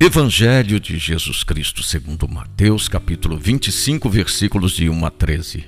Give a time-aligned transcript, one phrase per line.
[0.00, 5.64] Evangelho de Jesus Cristo segundo Mateus, capítulo 25, versículos de 1 a 13.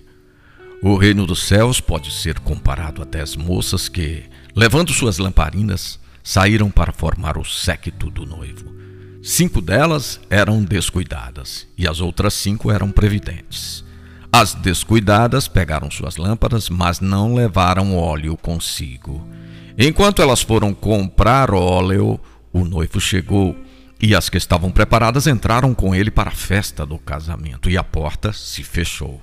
[0.80, 4.22] O reino dos céus pode ser comparado a dez moças que,
[4.54, 8.72] levando suas lamparinas, saíram para formar o séquito do noivo.
[9.20, 13.84] Cinco delas eram descuidadas e as outras cinco eram previdentes.
[14.32, 19.28] As descuidadas pegaram suas lâmpadas, mas não levaram óleo consigo.
[19.76, 22.20] Enquanto elas foram comprar óleo,
[22.52, 23.56] o noivo chegou
[24.00, 27.84] e as que estavam preparadas entraram com ele para a festa do casamento, e a
[27.84, 29.20] porta se fechou.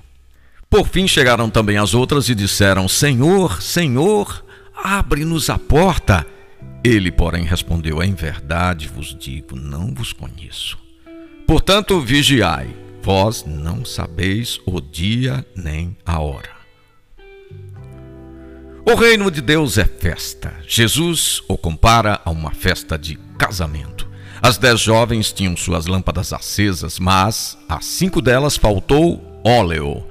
[0.70, 6.26] Por fim chegaram também as outras e disseram: Senhor, Senhor, abre-nos a porta.
[6.84, 10.78] Ele, porém, respondeu: Em verdade vos digo, não vos conheço.
[11.46, 12.68] Portanto, vigiai,
[13.02, 16.58] vós não sabeis o dia nem a hora.
[18.84, 20.54] O reino de Deus é festa.
[20.66, 24.07] Jesus o compara a uma festa de casamento.
[24.40, 30.04] As dez jovens tinham suas lâmpadas acesas, mas a cinco delas faltou óleo.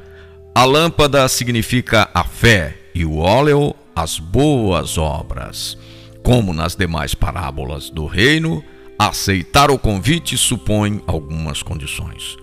[0.53, 5.77] A lâmpada significa a fé e o óleo as boas obras.
[6.23, 8.63] Como nas demais parábolas do reino,
[8.99, 12.37] aceitar o convite supõe algumas condições.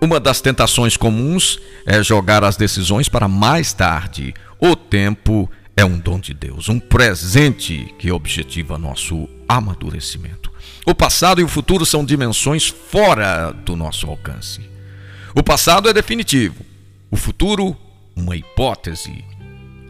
[0.00, 4.34] Uma das tentações comuns é jogar as decisões para mais tarde.
[4.60, 10.52] O tempo é um dom de Deus, um presente que objetiva nosso amadurecimento.
[10.84, 14.60] O passado e o futuro são dimensões fora do nosso alcance.
[15.34, 16.64] O passado é definitivo,
[17.10, 17.76] o futuro,
[18.14, 19.24] uma hipótese.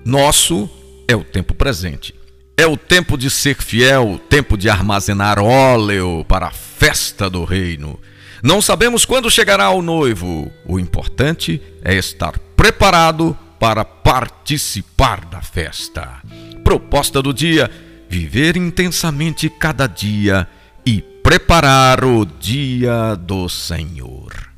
[0.05, 0.69] Nosso
[1.09, 2.15] é o tempo presente.
[2.57, 7.45] É o tempo de ser fiel, o tempo de armazenar óleo para a festa do
[7.45, 8.01] reino.
[8.43, 10.51] Não sabemos quando chegará o noivo.
[10.65, 16.23] O importante é estar preparado para participar da festa.
[16.65, 17.71] Proposta do dia:
[18.09, 20.49] viver intensamente cada dia
[20.85, 24.56] e preparar o dia do Senhor.